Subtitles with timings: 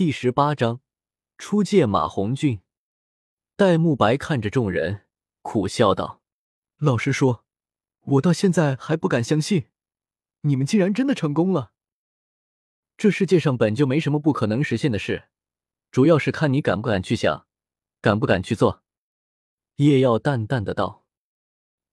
[0.00, 0.80] 第十八章
[1.36, 2.62] 出界马红俊。
[3.54, 5.06] 戴沐白看着众人，
[5.42, 6.22] 苦笑道
[6.80, 7.44] ：“老实说，
[8.04, 9.66] 我到现在还不敢相信，
[10.40, 11.72] 你们竟然真的成功了。
[12.96, 15.24] 这世界上本就没什么不可能实现的事，
[15.90, 17.46] 主要是看你敢不敢去想，
[18.00, 18.82] 敢不敢去做。”
[19.76, 21.04] 叶耀淡淡的道。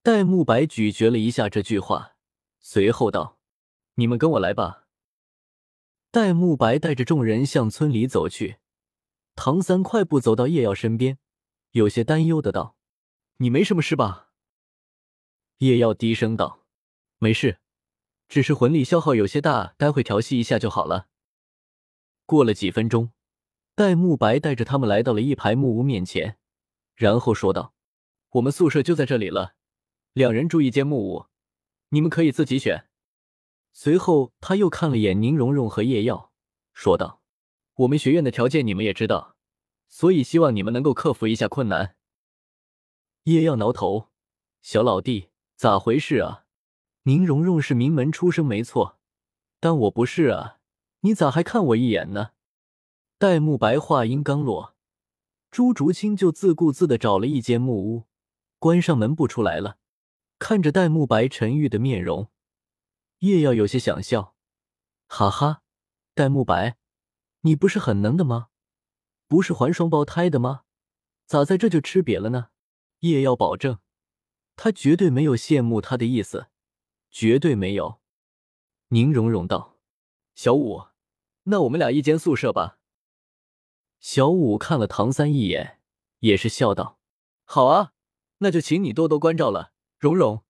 [0.01, 2.15] 戴沐白咀嚼了一下这句话，
[2.61, 3.37] 随后道
[3.95, 4.85] ：“你们跟我来吧。”
[6.17, 8.57] 戴沐白带着众人向村里走去。
[9.35, 11.19] 唐三快步走到叶耀身边，
[11.73, 12.75] 有些担忧的道
[13.37, 14.31] ：“你没什么事吧？”
[15.59, 16.65] 叶耀低声道
[17.21, 17.59] ：“没事，
[18.27, 21.07] 只是魂力消耗有些大，待会调息一下就好了。”
[22.25, 23.11] 过了几分钟，
[23.75, 26.39] 戴沐白带着他们来到了一排木屋面前，
[26.95, 27.75] 然后说道
[28.33, 29.53] ：“我们宿舍就在这里了，
[30.13, 31.27] 两人住一间木屋，
[31.89, 32.85] 你们可以自己选。”
[33.79, 36.31] 随后，他又看了眼宁荣荣和叶耀，
[36.73, 37.21] 说道
[37.77, 39.35] ：“我们学院的条件你们也知道，
[39.87, 41.95] 所以希望你们能够克服一下困难。”
[43.25, 44.07] 叶耀挠头
[44.63, 46.45] ：“小老弟，咋回事啊？
[47.03, 48.97] 宁荣荣是名门出身没错，
[49.59, 50.57] 但我不是啊，
[51.01, 52.31] 你咋还看我一眼呢？”
[53.19, 54.73] 戴沐白话音刚落，
[55.51, 58.05] 朱竹清就自顾自的找了一间木屋，
[58.57, 59.77] 关上门不出来了，
[60.39, 62.29] 看着戴沐白沉郁的面容。
[63.19, 64.35] 叶耀有些想笑，
[65.07, 65.63] 哈哈，
[66.13, 66.77] 戴沐白，
[67.41, 68.49] 你不是很能的吗？
[69.27, 70.63] 不是还双胞胎的吗？
[71.25, 72.49] 咋在这就吃瘪了呢？
[72.99, 73.79] 叶耀保证，
[74.55, 76.47] 他绝对没有羡慕他的意思，
[77.09, 77.99] 绝对没有。
[78.89, 79.77] 宁荣荣道
[80.35, 80.87] ：“小五，
[81.43, 82.79] 那我们俩一间宿舍吧。”
[83.99, 85.81] 小五看了唐三一眼，
[86.19, 86.99] 也是笑道
[87.43, 87.93] ：“好啊，
[88.37, 90.43] 那就请你多多关照了，荣荣。”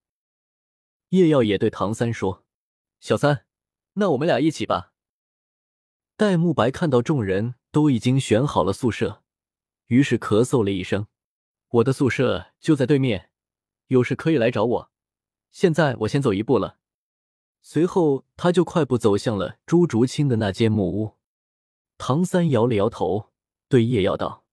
[1.09, 2.45] 叶耀也对唐三说。
[2.99, 3.45] 小三，
[3.93, 4.93] 那我们俩一起吧。
[6.15, 9.23] 戴沐白看到众人都已经选好了宿舍，
[9.85, 11.07] 于是咳嗽了一声
[11.69, 13.29] ：“我的宿舍就在对面，
[13.87, 14.91] 有事可以来找我。
[15.51, 16.79] 现在我先走一步了。”
[17.61, 21.17] 随后，他就快步走向了朱竹清的那间木屋。
[21.97, 23.31] 唐三摇了摇头，
[23.67, 24.45] 对叶耀道：“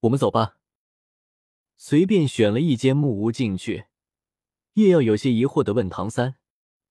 [0.00, 0.58] 我们走吧。”
[1.76, 3.86] 随便选了一间木屋进去，
[4.74, 6.36] 叶耀有些疑惑的问唐三：“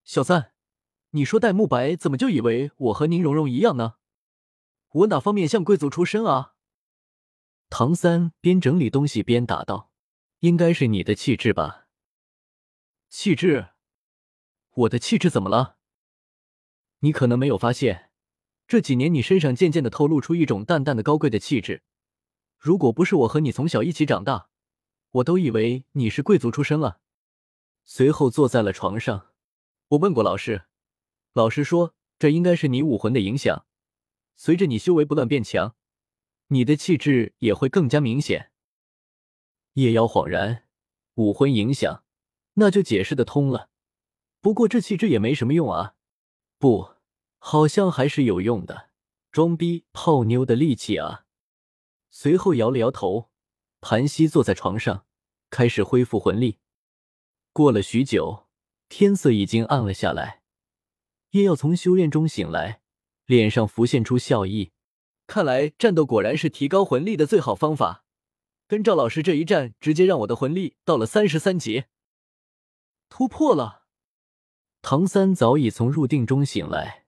[0.04, 0.52] 小三。”
[1.12, 3.96] 你说戴沐白怎么就以为我和宁荣荣一样呢？
[4.92, 6.56] 我哪方面像贵族出身啊？
[7.70, 9.92] 唐三边整理东西边答道
[10.40, 11.88] ：“应该是你的气质吧？
[13.10, 13.70] 气质？
[14.74, 15.78] 我的气质怎么了？
[17.00, 18.12] 你可能没有发现，
[18.68, 21.84] 这几年你身上渐渐的透露出一种淡淡的高贵的气质。
[22.58, 24.50] 如果不是我和你从小一起长大，
[25.12, 27.00] 我都以为你是贵族出身了。”
[27.84, 29.28] 随后坐在了床上，
[29.90, 30.64] 我问过老师。
[31.38, 33.68] 老实说，这应该是你武魂的影响。
[34.36, 35.76] 随着你修为不断变强，
[36.48, 38.52] 你的气质也会更加明显。
[39.74, 40.64] 叶妖恍然，
[41.14, 42.04] 武魂影响，
[42.56, 43.70] 那就解释得通了。
[44.42, 45.94] 不过这气质也没什么用啊，
[46.58, 46.96] 不，
[47.38, 48.90] 好像还是有用的，
[49.32, 51.26] 装逼泡妞的利器啊。
[52.10, 53.30] 随后摇了摇头，
[53.80, 55.06] 盘膝坐在床上，
[55.52, 56.58] 开始恢复魂力。
[57.54, 58.48] 过了许久，
[58.90, 60.42] 天色已经暗了下来。
[61.32, 62.82] 叶耀从修炼中醒来，
[63.26, 64.72] 脸上浮现出笑意。
[65.26, 68.06] 看来战斗果然是提高魂力的最好方法。
[68.68, 71.86] 跟赵老师这一战，直接让我的魂力到了三十三级，
[73.10, 73.86] 突破了。
[74.82, 77.06] 唐三早已从入定中醒来，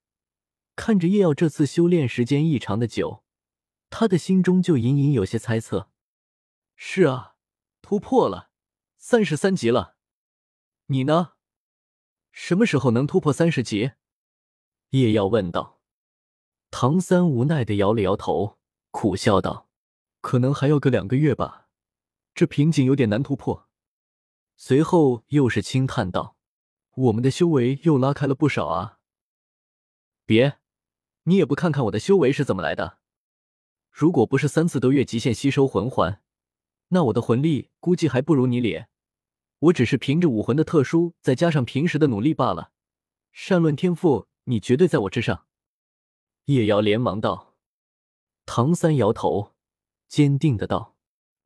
[0.75, 3.23] 看着叶耀这次修炼时间异常的久，
[3.89, 5.89] 他的心中就隐隐有些猜测。
[6.75, 7.35] 是啊，
[7.81, 8.49] 突破了，
[8.97, 9.97] 三十三级了。
[10.87, 11.33] 你呢？
[12.31, 13.91] 什么时候能突破三十级？
[14.91, 15.79] 叶耀问道，
[16.71, 18.57] 唐三无奈的摇了摇头，
[18.89, 19.69] 苦笑道
[20.19, 21.67] ：“可能还要个两个月吧，
[22.33, 23.67] 这瓶颈有点难突破。”
[24.57, 26.35] 随后又是轻叹道
[26.95, 28.97] ：“我们的修为又拉开了不少啊。”
[30.25, 30.57] 别，
[31.25, 32.97] 你也不看看我的修为是怎么来的？
[33.91, 36.23] 如果不是三次都越极限吸收魂环，
[36.87, 38.89] 那我的魂力估计还不如你咧。
[39.59, 42.71] 我只是凭着武魂的特殊，再加上平时的努力罢了。
[43.31, 44.25] 善论天赋。
[44.49, 45.45] 你绝对在我之上，
[46.45, 47.55] 叶瑶连忙道。
[48.47, 49.53] 唐三摇头，
[50.07, 50.95] 坚定的道：“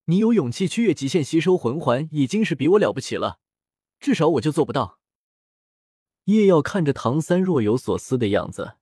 [0.08, 3.42] 你有勇气去越极限吸收魂环，已经是比我了不起了，
[4.00, 5.00] 至少我就做不到。”
[6.26, 8.78] 叶耀看着唐三若有所思的样子，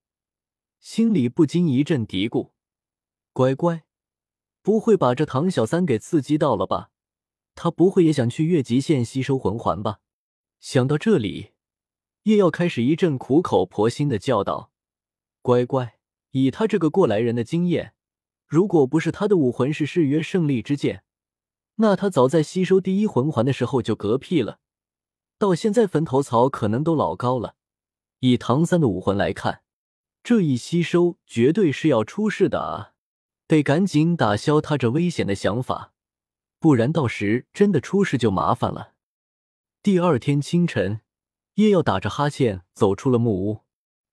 [0.79, 2.51] 心里不禁一阵嘀咕
[3.33, 3.85] ：“乖乖，
[4.61, 6.91] 不会把这唐小三给刺激到了吧？
[7.55, 10.01] 他不会也想去越极限吸收魂环吧？”
[10.61, 11.53] 想到这里。
[12.23, 14.71] 叶耀开始一阵苦口婆心的教导
[15.41, 15.95] ：“乖乖，
[16.31, 17.95] 以他这个过来人的经验，
[18.45, 21.03] 如果不是他的武魂是誓约胜利之剑，
[21.75, 24.59] 那他早在吸收第一魂环的时候就嗝屁了。
[25.39, 27.55] 到现在坟头草可能都老高了。
[28.19, 29.63] 以唐三的武魂来看，
[30.23, 32.93] 这一吸收绝对是要出事的啊！
[33.47, 35.93] 得赶紧打消他这危险的想法，
[36.59, 38.93] 不然到时真的出事就麻烦了。
[39.81, 41.00] 第二天清晨，
[41.61, 43.61] 叶耀打着哈欠走出了木屋。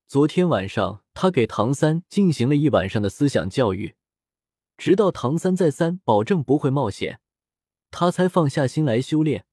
[0.07, 3.97] 昨天晚上，他给唐三进行了一晚上的思想教育，
[4.77, 7.21] 直到唐三再三保证不会冒险，
[7.91, 9.47] 他才放下心来修炼。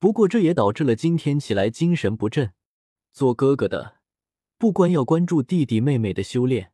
[0.00, 2.54] 不过，这也导致了今天起来精神不振。
[3.12, 3.98] 做哥哥的，
[4.58, 6.72] 不光要关注弟弟妹妹的修炼、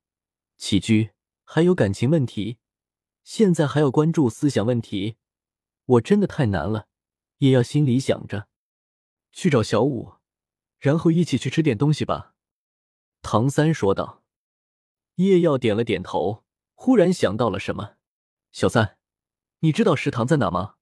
[0.56, 1.11] 起居，
[1.44, 2.56] 还有感情问题，
[3.22, 5.16] 现在还要关注思想问题，
[5.84, 6.88] 我真的太难了。
[7.38, 8.49] 也要心里想着，
[9.31, 10.14] 去找小五，
[10.85, 12.35] 然后一起去吃点东西吧。
[13.23, 14.23] 唐三说道。
[15.15, 16.45] 叶耀点了点头，
[16.75, 17.95] 忽然想到了什么
[18.53, 18.99] ：“小三，
[19.61, 20.75] 你知道食堂在哪吗？”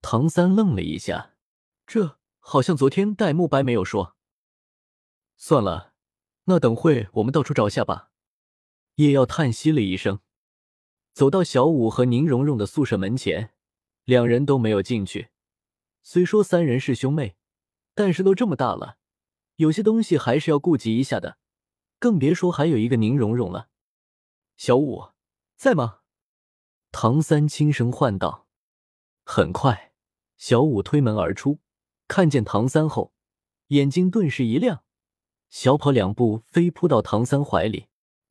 [0.00, 1.34] 唐三愣了一下，
[1.88, 4.14] 这好像昨天戴沐白没有说。
[5.36, 5.94] 算了，
[6.44, 8.12] 那等会我们到处找下吧。
[8.96, 10.20] 叶耀叹息了一声，
[11.12, 13.54] 走到小五和宁荣荣的宿舍门前，
[14.04, 15.30] 两人都没有进去。
[16.04, 17.36] 虽说三人是兄妹，
[17.94, 18.98] 但是都这么大了。
[19.56, 21.38] 有些东西还是要顾及一下的，
[21.98, 23.68] 更别说还有一个宁荣荣了。
[24.56, 25.10] 小五
[25.56, 26.00] 在吗？
[26.90, 28.48] 唐三轻声唤道。
[29.24, 29.92] 很快，
[30.36, 31.60] 小五推门而出，
[32.08, 33.14] 看见唐三后，
[33.68, 34.84] 眼睛顿时一亮，
[35.48, 37.86] 小跑两步飞扑到唐三怀里。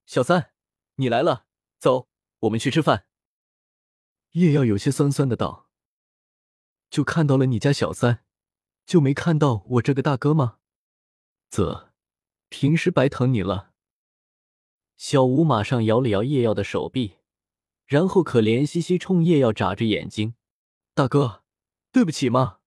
[0.06, 0.52] 小三，
[0.96, 1.46] 你来了，
[1.80, 3.06] 走，我们去吃饭。
[4.32, 5.70] 叶耀有些酸酸的道
[6.92, 8.26] ：“就看到了你家小三，
[8.86, 10.58] 就没看到我这个大哥吗？”
[11.50, 11.90] 啧，
[12.50, 13.72] 平时白疼你了。
[14.98, 17.18] 小吴马上摇了摇叶耀的手臂，
[17.86, 20.36] 然后可怜兮兮冲叶耀眨着眼睛
[20.96, 21.44] ：“大哥，
[21.92, 22.60] 对不起嘛。”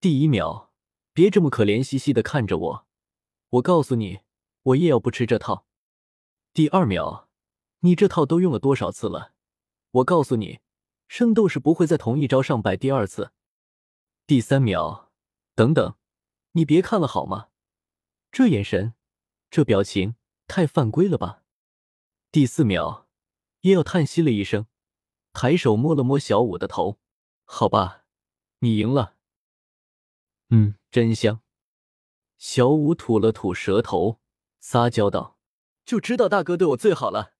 [0.00, 0.72] 第一秒，
[1.12, 2.86] 别这么可怜兮兮的看着我，
[3.50, 4.20] 我告诉你，
[4.62, 5.66] 我叶耀不吃这套。
[6.52, 7.28] 第二秒，
[7.80, 9.32] 你这套都用了多少次了？
[9.90, 10.60] 我告诉你，
[11.08, 13.32] 圣斗士不会在同一招上摆第二次。
[14.26, 15.12] 第三秒，
[15.54, 15.96] 等等，
[16.52, 17.48] 你别看了好吗？
[18.32, 18.94] 这眼神，
[19.50, 20.14] 这表情，
[20.46, 21.42] 太犯规了吧！
[22.32, 23.06] 第四秒，
[23.60, 24.66] 叶耀叹息了一声，
[25.34, 26.98] 抬手摸了摸小五的头。
[27.44, 28.04] 好吧，
[28.60, 29.16] 你赢了。
[30.48, 31.42] 嗯，真香。
[32.38, 34.22] 小五吐了吐舌头，
[34.58, 35.38] 撒娇道
[35.84, 37.34] ：“就知道大哥对我最好了。”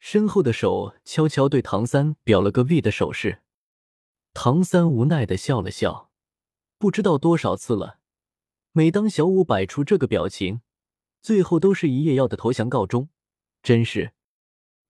[0.00, 3.41] 身后的手悄悄对唐三表了个 V 的手势。
[4.34, 6.10] 唐三无奈的笑了笑，
[6.78, 7.98] 不知道多少次了。
[8.72, 10.62] 每当小五摆出这个表情，
[11.20, 13.10] 最后都是以夜要的投降告终。
[13.62, 14.12] 真是，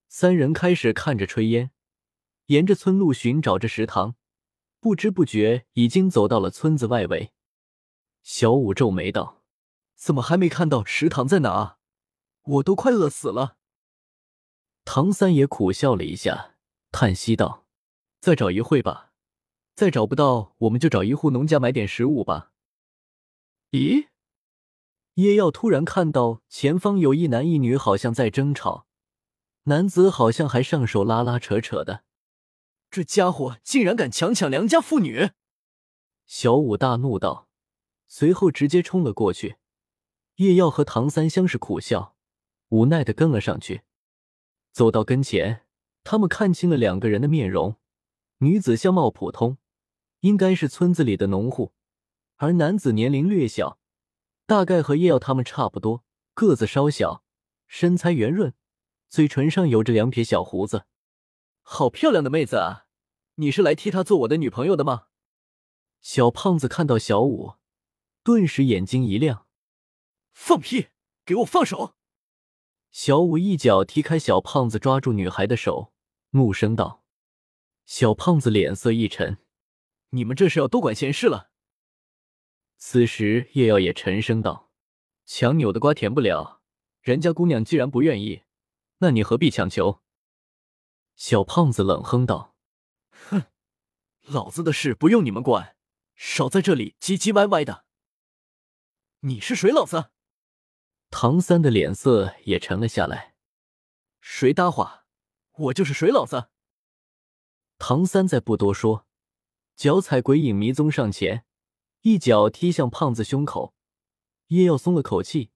[0.07, 1.71] 三人开始看着炊烟，
[2.45, 4.15] 沿着村路寻找着食堂，
[4.79, 7.33] 不知不觉已经走到了村子外围。
[8.23, 9.43] 小五皱眉道
[9.95, 11.77] ：“怎么还没看到食堂在哪？
[12.43, 13.57] 我都快饿死了。”
[14.85, 16.55] 唐三也苦笑了一下，
[16.91, 17.65] 叹息道
[18.19, 19.12] ：“再找一会吧，
[19.75, 22.51] 再找不到，我们就找一户农家买点食物吧。”
[23.71, 24.07] 咦，
[25.15, 28.85] 叶耀突然看到前方有一男一女，好像在争吵，
[29.63, 32.03] 男子好像还上手拉拉扯扯的。
[32.91, 35.31] 这家伙竟然敢强抢良家妇女！
[36.27, 37.47] 小五大怒道，
[38.07, 39.57] 随后直接冲了过去。
[40.35, 42.15] 叶耀和唐三相视苦笑，
[42.69, 43.81] 无奈的跟了上去。
[44.71, 45.65] 走到跟前，
[46.03, 47.77] 他们看清了两个人的面容，
[48.37, 49.57] 女子相貌普通，
[50.23, 51.73] 应该是村子里的农户。
[52.37, 53.77] 而男子年龄略小，
[54.45, 56.03] 大概和叶耀他们差不多，
[56.33, 57.23] 个子稍小，
[57.67, 58.53] 身材圆润，
[59.09, 60.85] 嘴唇上有着两撇小胡子，
[61.61, 62.87] 好漂亮的妹子啊！
[63.35, 65.07] 你是来替她做我的女朋友的吗？
[66.01, 67.55] 小胖子看到小五，
[68.23, 69.47] 顿时眼睛一亮，
[70.31, 70.87] 放屁！
[71.25, 71.95] 给我放手！
[72.91, 75.93] 小五一脚踢开小胖子抓住女孩的手，
[76.31, 77.03] 怒声道
[77.85, 79.37] ：“小胖子脸色一沉，
[80.13, 81.51] 你们这是要多管闲事了。”
[82.77, 84.71] 此时，叶耀也沉声道
[85.25, 86.61] ：“强扭的瓜甜不了，
[87.01, 88.43] 人家姑娘既然不愿意，
[88.97, 90.01] 那你何必强求？”
[91.15, 92.55] 小胖子冷哼道
[93.29, 93.43] ：“哼，
[94.21, 95.77] 老子的事不用你们管，
[96.15, 97.85] 少在这里唧唧歪歪的。
[99.21, 100.11] 你是谁老子？”
[101.09, 103.35] 唐三的脸色也沉了下来
[104.19, 105.05] ：“谁搭话，
[105.51, 106.49] 我就是谁老子。”
[107.77, 109.07] 唐三再不多说，
[109.75, 111.45] 脚踩鬼影迷踪上前。
[112.01, 113.73] 一脚踢向胖子胸口，
[114.47, 115.51] 叶耀松了口气，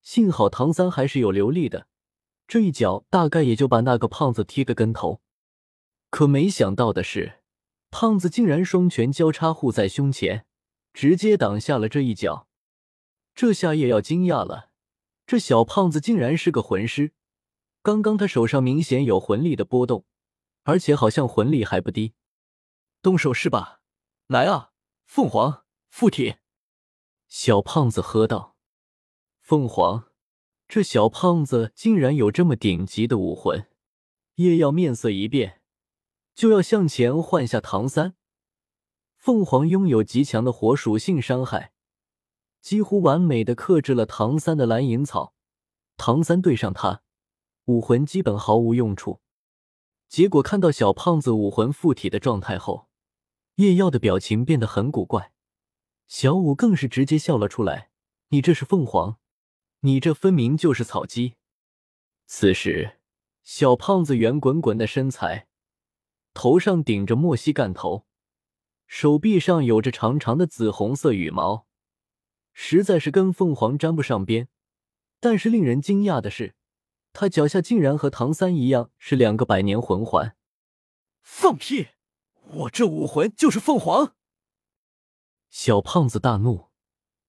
[0.00, 1.88] 幸好唐三还是有留力的，
[2.46, 5.20] 这一脚大概也就把那个胖子踢个跟头。
[6.08, 7.40] 可没想到的是，
[7.90, 10.46] 胖子竟然双拳交叉护在胸前，
[10.94, 12.48] 直接挡下了这一脚。
[13.34, 14.70] 这下叶耀惊讶了，
[15.26, 17.12] 这小胖子竟然是个魂师。
[17.82, 20.06] 刚刚他手上明显有魂力的波动，
[20.62, 22.14] 而且好像魂力还不低。
[23.04, 23.82] 动手是吧？
[24.28, 24.70] 来啊，
[25.04, 26.36] 凤凰附体！
[27.28, 28.56] 小胖子喝道
[29.44, 30.08] ：“凤凰，
[30.66, 33.68] 这小胖子竟然有这么顶级的武魂！”
[34.36, 35.60] 叶耀面色一变，
[36.34, 38.16] 就要向前换下唐三。
[39.18, 41.74] 凤凰拥有极强的火属性伤害，
[42.62, 45.34] 几乎完美的克制了唐三的蓝银草。
[45.98, 47.02] 唐三对上他，
[47.66, 49.20] 武魂基本毫无用处。
[50.08, 52.88] 结果看到小胖子武魂附体的状态后，
[53.56, 55.32] 叶耀的表情变得很古怪，
[56.08, 57.90] 小五更是直接笑了出来
[58.30, 59.18] ：“你这是凤凰？
[59.80, 61.34] 你这分明就是草鸡！”
[62.26, 62.98] 此时，
[63.44, 65.46] 小胖子圆滚滚的身材，
[66.32, 68.06] 头上顶着莫西干头，
[68.88, 71.66] 手臂上有着长长的紫红色羽毛，
[72.52, 74.48] 实在是跟凤凰沾不上边。
[75.20, 76.56] 但是令人惊讶的是，
[77.12, 80.36] 他脚下竟然和唐三一样是两个百年魂环。
[81.22, 81.88] 放屁！
[82.54, 84.14] 我这武魂就是凤凰！
[85.50, 86.70] 小胖子大怒，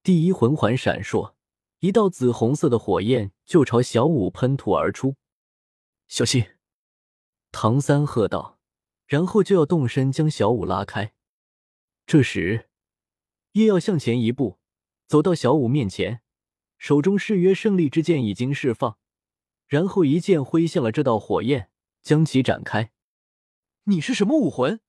[0.04, 1.34] 第一魂环闪烁，
[1.80, 5.16] 一道紫红色的火焰就朝小五喷吐而出。
[6.08, 6.46] 小心！
[7.52, 8.60] 唐三喝道，
[9.08, 11.14] 然后就要动身将小五拉开。
[12.06, 12.70] 这时，
[13.54, 14.60] 叶耀向前一步，
[15.08, 16.22] 走到小五面前，
[16.78, 19.00] 手中誓约胜利之剑已经释放，
[19.68, 21.72] 然后一剑挥向了这道火焰，
[22.04, 22.92] 将其展开。
[23.86, 24.82] 你是什么武魂？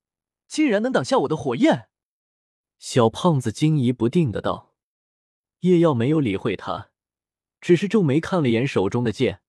[0.47, 1.89] 竟然能挡下我的火焰！
[2.79, 4.75] 小胖子惊疑不定的道。
[5.61, 6.91] 叶耀没有理会他，
[7.61, 9.41] 只是皱眉看了眼手中的剑。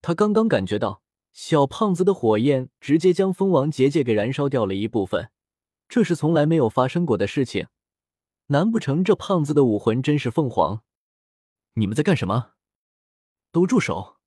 [0.00, 1.02] 他刚刚感觉到
[1.32, 5.30] 小胖子的火焰直接将蜂王结界给燃烧掉了一部分，
[5.88, 7.66] 这是从来没有发生过的事情。
[8.46, 10.82] 难不成这胖子的武魂真是凤凰？
[11.74, 12.52] 你们在干什么？
[13.50, 14.17] 都住手！